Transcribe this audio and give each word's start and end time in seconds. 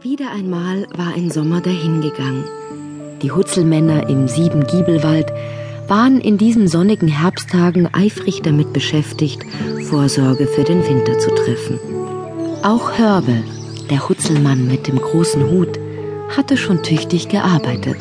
Wieder 0.00 0.30
einmal 0.30 0.86
war 0.96 1.12
ein 1.16 1.28
Sommer 1.28 1.60
dahingegangen. 1.60 2.44
Die 3.20 3.32
Hutzelmänner 3.32 4.08
im 4.08 4.28
Siebengiebelwald 4.28 5.32
waren 5.88 6.20
in 6.20 6.38
diesen 6.38 6.68
sonnigen 6.68 7.08
Herbsttagen 7.08 7.92
eifrig 7.92 8.42
damit 8.42 8.72
beschäftigt, 8.72 9.42
Vorsorge 9.90 10.46
für 10.46 10.62
den 10.62 10.86
Winter 10.86 11.18
zu 11.18 11.30
treffen. 11.34 11.80
Auch 12.62 12.96
Hörbe, 12.96 13.42
der 13.90 14.08
Hutzelmann 14.08 14.68
mit 14.68 14.86
dem 14.86 15.00
großen 15.00 15.50
Hut, 15.50 15.80
hatte 16.36 16.56
schon 16.56 16.80
tüchtig 16.84 17.28
gearbeitet. 17.28 17.96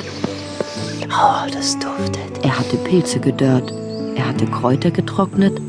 Oh, 1.09 1.49
das 1.51 1.79
duftet. 1.79 2.43
Er 2.43 2.59
hatte 2.59 2.77
Pilze 2.77 3.19
gedörrt, 3.19 3.73
er 4.15 4.27
hatte 4.27 4.45
Kräuter 4.45 4.91
getrocknet, 4.91 5.59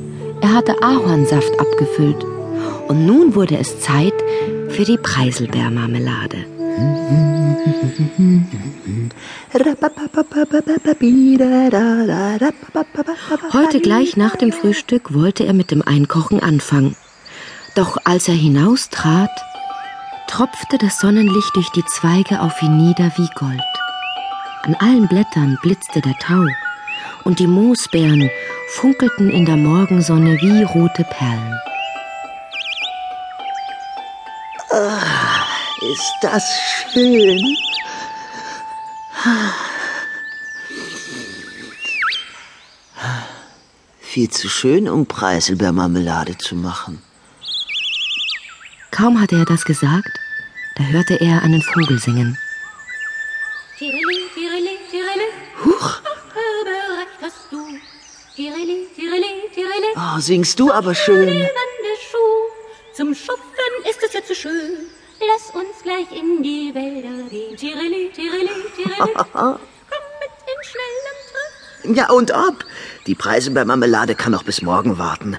er 0.42 0.52
hatte 0.54 0.74
Ahornsaft 0.82 1.58
abgefüllt. 1.58 2.22
Und 2.88 3.06
nun 3.06 3.34
wurde 3.34 3.58
es 3.58 3.80
Zeit 3.80 4.14
für 4.70 4.84
die 4.84 4.96
Preiselbeermarmelade. 4.96 6.46
Heute 13.52 13.80
gleich 13.80 14.16
nach 14.16 14.36
dem 14.36 14.52
Frühstück 14.52 15.12
wollte 15.12 15.44
er 15.44 15.52
mit 15.52 15.70
dem 15.70 15.82
Einkochen 15.82 16.40
anfangen. 16.40 16.96
Doch 17.74 17.98
als 18.04 18.28
er 18.28 18.34
hinaustrat, 18.34 19.30
tropfte 20.28 20.78
das 20.78 20.98
Sonnenlicht 20.98 21.54
durch 21.56 21.70
die 21.70 21.84
Zweige 21.84 22.40
auf 22.40 22.60
ihn 22.62 22.76
nieder 22.76 23.12
wie 23.16 23.28
Gold. 23.34 23.60
An 24.62 24.74
allen 24.76 25.08
Blättern 25.08 25.58
blitzte 25.62 26.00
der 26.00 26.14
Tau 26.18 26.44
und 27.24 27.38
die 27.38 27.46
Moosbeeren 27.46 28.30
funkelten 28.70 29.30
in 29.30 29.44
der 29.44 29.56
Morgensonne 29.56 30.36
wie 30.40 30.62
rote 30.62 31.04
Perlen. 31.04 31.67
Ist 34.78 36.14
das 36.22 36.44
schön? 36.92 37.56
Viel 44.00 44.30
zu 44.30 44.48
schön, 44.48 44.88
um 44.88 45.06
Preiselbeermarmelade 45.06 46.38
zu 46.38 46.54
machen. 46.54 47.02
Kaum 48.92 49.20
hatte 49.20 49.36
er 49.36 49.44
das 49.44 49.64
gesagt, 49.64 50.20
da 50.76 50.84
hörte 50.84 51.20
er 51.20 51.42
einen 51.42 51.62
Vogel 51.62 51.98
singen. 51.98 52.38
Tirili, 53.78 54.28
tirili, 54.34 54.78
tirili. 54.90 55.28
Huch, 55.64 56.00
oh, 59.96 60.20
singst 60.20 60.60
du 60.60 60.72
aber 60.72 60.94
schön. 60.94 61.48
Zum 62.94 63.14
Schupfen 63.14 63.47
schön. 64.40 64.86
Lass 65.20 65.50
uns 65.54 65.82
gleich 65.82 66.06
in 66.16 66.42
die 66.42 66.72
Wälder 66.74 67.28
gehen. 67.28 67.56
Tirili, 67.56 68.10
tirili, 68.14 68.50
tirili. 68.76 68.96
Komm 69.32 69.58
mit 70.20 70.34
in 70.46 70.60
schnellem 70.70 71.18
Tritt. 71.82 71.96
Ja, 71.96 72.10
und 72.10 72.30
ob. 72.32 72.64
Die 73.06 73.14
Preiselbeermarmelade 73.16 74.14
kann 74.14 74.32
noch 74.32 74.44
bis 74.44 74.62
morgen 74.62 74.98
warten. 74.98 75.36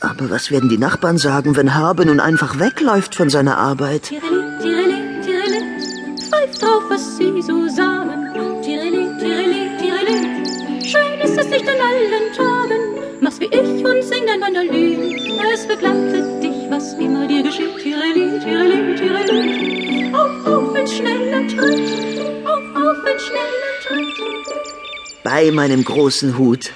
Aber 0.00 0.30
was 0.30 0.52
werden 0.52 0.68
die 0.68 0.78
Nachbarn 0.78 1.18
sagen, 1.18 1.56
wenn 1.56 1.74
Habe 1.74 2.06
nun 2.06 2.20
einfach 2.20 2.60
wegläuft 2.60 3.16
von 3.16 3.30
seiner 3.30 3.58
Arbeit? 3.58 4.04
Tirili, 4.04 4.58
tirili, 4.62 5.20
tirili. 5.24 6.20
Pfeift 6.30 6.62
drauf, 6.62 6.84
was 6.88 7.16
sie 7.16 7.42
so 7.42 7.66
sagen. 7.68 8.62
Tirili, 8.62 9.08
tirili, 9.18 9.70
tirili. 9.80 10.88
Schön 10.88 11.20
ist 11.20 11.36
es 11.36 11.48
nicht 11.48 11.68
an 11.68 11.80
allen 11.80 12.32
Tagen. 12.36 13.20
Mach's 13.20 13.40
wie 13.40 13.46
ich 13.46 13.84
und 13.84 14.02
sing 14.04 14.24
dein 14.24 14.38
Mandolin. 14.38 15.40
Es 15.52 15.66
begleitet 15.66 16.37
was 16.70 16.94
immer 16.94 17.26
dir 17.26 17.42
geschieht. 17.42 17.76
Tirili, 17.82 18.38
tirili, 18.40 18.94
tirili. 18.96 20.14
Auf, 20.14 20.46
auf 20.46 20.76
in 20.76 20.86
schneller 20.86 21.46
Tritt. 21.48 22.20
Auf, 22.46 22.64
auf 22.82 22.98
in 23.12 23.18
schneller 23.26 23.74
Tritt. 23.84 25.24
Bei 25.24 25.50
meinem 25.50 25.84
großen 25.84 26.38
Hut. 26.38 26.70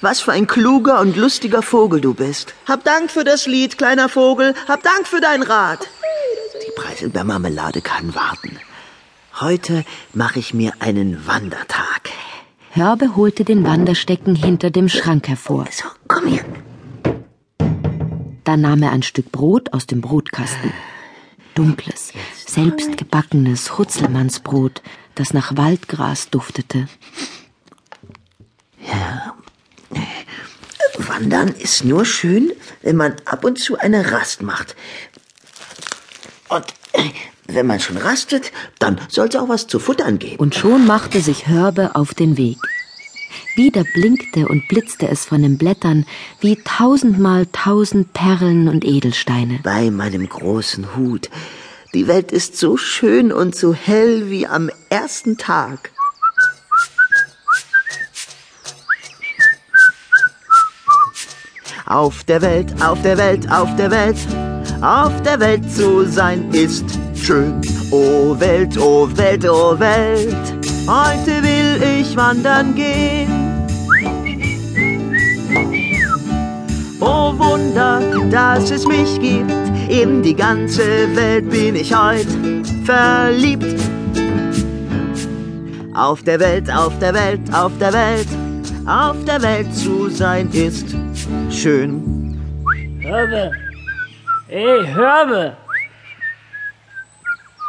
Was 0.00 0.20
für 0.20 0.32
ein 0.32 0.46
kluger 0.46 1.00
und 1.00 1.16
lustiger 1.16 1.62
Vogel 1.62 2.00
du 2.00 2.14
bist. 2.14 2.54
Hab 2.66 2.84
Dank 2.84 3.10
für 3.10 3.24
das 3.24 3.46
Lied, 3.46 3.76
kleiner 3.78 4.08
Vogel. 4.08 4.54
Hab 4.68 4.82
Dank 4.82 5.06
für 5.06 5.20
dein 5.20 5.42
Rat. 5.42 5.80
Die 6.66 6.72
Preiselbeermarmelade 6.80 7.80
kann 7.80 8.14
warten. 8.14 8.58
Heute 9.40 9.84
mache 10.12 10.38
ich 10.38 10.54
mir 10.54 10.72
einen 10.78 11.26
Wandertag. 11.26 12.10
Hörbe 12.70 13.14
holte 13.16 13.44
den 13.44 13.64
Wanderstecken 13.64 14.34
hinter 14.34 14.70
dem 14.70 14.88
Schrank 14.88 15.28
hervor. 15.28 15.66
So. 15.70 15.84
Dann 18.44 18.60
nahm 18.60 18.82
er 18.82 18.92
ein 18.92 19.02
Stück 19.02 19.32
Brot 19.32 19.72
aus 19.72 19.86
dem 19.86 20.00
Brotkasten. 20.00 20.72
Dunkles, 21.54 22.12
selbstgebackenes 22.46 23.78
Hutzelmannsbrot, 23.78 24.82
das 25.14 25.32
nach 25.32 25.56
Waldgras 25.56 26.28
duftete. 26.30 26.88
Wandern 30.98 31.48
ist 31.48 31.84
nur 31.84 32.04
schön, 32.04 32.52
wenn 32.82 32.96
man 32.96 33.14
ab 33.24 33.44
und 33.44 33.58
zu 33.58 33.78
eine 33.78 34.12
Rast 34.12 34.42
macht. 34.42 34.74
Und 36.48 36.64
äh, 36.92 37.10
wenn 37.46 37.66
man 37.66 37.80
schon 37.80 37.96
rastet, 37.96 38.52
dann 38.78 39.00
sollte 39.08 39.40
auch 39.40 39.48
was 39.48 39.66
zu 39.66 39.78
futtern 39.78 40.18
geben. 40.18 40.36
Und 40.36 40.54
schon 40.54 40.86
machte 40.86 41.20
sich 41.20 41.46
Hörbe 41.46 41.94
auf 41.94 42.14
den 42.14 42.36
Weg. 42.36 42.58
Wieder 43.56 43.84
blinkte 43.84 44.48
und 44.48 44.66
blitzte 44.66 45.08
es 45.08 45.24
von 45.26 45.42
den 45.42 45.58
Blättern 45.58 46.06
wie 46.40 46.56
tausendmal 46.56 47.46
tausend 47.52 48.12
Perlen 48.12 48.68
und 48.68 48.84
Edelsteine. 48.84 49.60
Bei 49.62 49.92
meinem 49.92 50.28
großen 50.28 50.96
Hut. 50.96 51.30
Die 51.94 52.08
Welt 52.08 52.32
ist 52.32 52.56
so 52.56 52.76
schön 52.76 53.30
und 53.30 53.54
so 53.54 53.72
hell 53.72 54.28
wie 54.28 54.48
am 54.48 54.70
ersten 54.90 55.38
Tag. 55.38 55.92
Auf 61.86 62.24
der 62.24 62.42
Welt, 62.42 62.82
auf 62.82 63.00
der 63.02 63.16
Welt, 63.18 63.48
auf 63.52 63.76
der 63.76 63.90
Welt, 63.92 64.16
auf 64.80 65.22
der 65.22 65.38
Welt 65.38 65.70
zu 65.70 66.04
sein 66.06 66.52
ist 66.52 66.86
schön. 67.14 67.60
O 67.92 68.34
Welt, 68.40 68.76
o 68.78 69.08
Welt, 69.16 69.48
o 69.48 69.78
Welt, 69.78 70.63
heute 70.86 71.42
will 71.42 72.00
ich 72.00 72.16
wandern 72.16 72.74
gehen. 72.74 73.28
Oh 77.00 77.32
Wunder, 77.36 78.00
dass 78.30 78.70
es 78.70 78.86
mich 78.86 79.20
gibt, 79.20 79.50
in 79.88 80.22
die 80.22 80.34
ganze 80.34 81.14
Welt 81.14 81.50
bin 81.50 81.76
ich 81.76 81.94
heut 81.94 82.26
verliebt. 82.84 83.80
Auf 85.94 86.22
der 86.22 86.40
Welt, 86.40 86.70
auf 86.70 86.98
der 86.98 87.14
Welt, 87.14 87.40
auf 87.52 87.72
der 87.78 87.92
Welt, 87.92 88.28
auf 88.86 89.16
der 89.24 89.42
Welt 89.42 89.74
zu 89.74 90.08
sein 90.08 90.50
ist 90.52 90.94
schön. 91.50 92.38
Hörbe! 93.00 93.50
Ey, 94.48 94.86
Hörbe! 94.86 95.56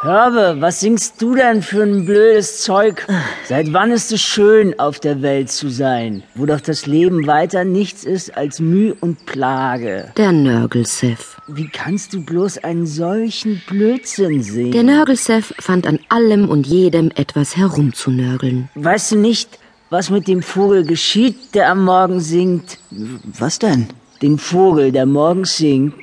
Hörbe, 0.06 0.58
was 0.60 0.82
singst 0.82 1.20
du 1.20 1.34
denn 1.34 1.64
für 1.64 1.82
ein 1.82 2.06
blödes 2.06 2.62
Zeug? 2.62 3.08
Seit 3.46 3.74
wann 3.74 3.90
ist 3.90 4.12
es 4.12 4.22
schön, 4.22 4.80
auf 4.80 5.00
der 5.00 5.24
Welt 5.24 5.50
zu 5.50 5.68
sein, 5.68 6.22
wo 6.36 6.46
doch 6.46 6.62
das 6.62 6.86
Leben 6.86 7.26
weiter 7.26 7.64
nichts 7.64 8.04
ist 8.04 8.38
als 8.38 8.60
Mühe 8.60 8.94
und 9.02 9.26
Plage? 9.26 10.12
Der 10.16 10.32
Nörgelseff. 10.32 11.42
Wie 11.48 11.68
kannst 11.70 12.14
du 12.14 12.24
bloß 12.24 12.60
einen 12.60 12.86
solchen 12.86 13.64
Blödsinn 13.68 14.44
singen? 14.44 14.74
Der 14.74 14.84
Nörgelseff 14.84 15.56
fand 15.58 15.88
an 15.88 15.98
allem 16.10 16.50
und 16.50 16.68
jedem 16.68 17.10
etwas 17.16 17.58
herumzunörgeln. 17.58 18.70
Weißt 18.76 19.14
du 19.14 19.16
nicht, 19.16 19.58
was 19.90 20.12
mit 20.12 20.28
dem 20.28 20.44
Vogel 20.44 20.86
geschieht, 20.86 21.56
der 21.56 21.72
am 21.72 21.84
Morgen 21.84 22.20
singt? 22.20 22.78
Was 22.92 23.58
denn? 23.58 23.88
Den 24.22 24.38
Vogel, 24.38 24.92
der 24.92 25.08
morgens 25.08 25.58
singt, 25.58 25.96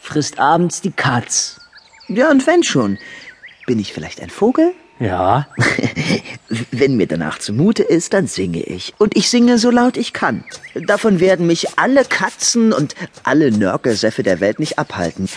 frisst 0.00 0.40
abends 0.40 0.80
die 0.80 0.90
Katz. 0.90 1.60
Ja, 2.08 2.30
und 2.30 2.46
wenn 2.46 2.62
schon. 2.62 2.98
Bin 3.66 3.78
ich 3.78 3.92
vielleicht 3.92 4.20
ein 4.20 4.30
Vogel? 4.30 4.72
Ja? 5.00 5.48
Wenn 6.70 6.96
mir 6.96 7.06
danach 7.06 7.38
zumute 7.38 7.82
ist, 7.82 8.12
dann 8.12 8.26
singe 8.26 8.62
ich. 8.62 8.94
Und 8.98 9.16
ich 9.16 9.28
singe 9.30 9.58
so 9.58 9.70
laut 9.70 9.96
ich 9.96 10.12
kann. 10.12 10.44
Davon 10.86 11.18
werden 11.18 11.46
mich 11.46 11.78
alle 11.78 12.04
Katzen 12.04 12.72
und 12.72 12.94
alle 13.22 13.50
Nörgelsäffe 13.50 14.22
der 14.22 14.40
Welt 14.40 14.60
nicht 14.60 14.78
abhalten. 14.78 15.28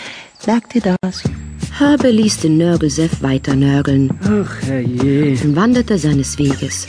Merkt 0.46 0.74
ihr 0.74 0.82
das? 1.00 1.24
Hörbe 1.78 2.10
ließ 2.10 2.40
den 2.40 2.56
Nörgelseff 2.58 3.22
weiter 3.22 3.54
nörgeln 3.54 4.10
Ach, 4.24 4.62
herrje. 4.66 5.36
und 5.42 5.56
wanderte 5.56 5.98
seines 5.98 6.38
Weges. 6.38 6.86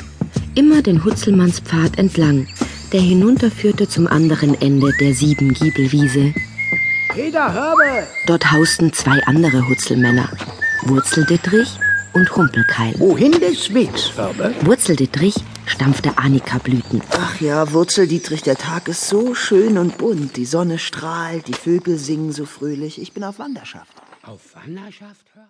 Immer 0.56 0.81
den 0.81 1.03
Hutzelmannspfad 1.03 1.97
entlang, 1.97 2.47
der 2.91 3.01
hinunterführte 3.01 3.88
zum 3.88 4.07
anderen 4.07 4.59
Ende 4.62 4.91
der 5.00 5.13
Siebengiebelwiese. 5.13 6.33
Peter 7.13 7.53
Hörbe! 7.53 8.07
Dort 8.27 8.51
hausten 8.51 8.94
zwei 8.94 9.19
andere 9.25 9.68
Hutzelmänner, 9.68 10.30
Wurzeldittrich 10.83 11.77
und 12.13 12.35
Rumpelkeil. 12.35 12.95
Wohin 12.99 13.33
des 13.33 13.73
Wegs, 13.73 14.15
Hörbe? 14.15 14.53
Wurzeldittrich 14.61 15.35
stampfte 15.65 16.17
Anikablüten. 16.17 17.01
Ach 17.11 17.39
ja, 17.41 17.71
Wurzeldietrich, 17.73 18.43
der 18.43 18.55
Tag 18.55 18.87
ist 18.87 19.07
so 19.07 19.35
schön 19.35 19.77
und 19.77 19.97
bunt. 19.97 20.37
Die 20.37 20.45
Sonne 20.45 20.79
strahlt, 20.79 21.47
die 21.47 21.53
Vögel 21.53 21.97
singen 21.97 22.31
so 22.31 22.45
fröhlich. 22.45 23.01
Ich 23.01 23.11
bin 23.11 23.25
auf 23.25 23.39
Wanderschaft. 23.39 23.91
Auf 24.23 24.55
Wanderschaft? 24.55 25.25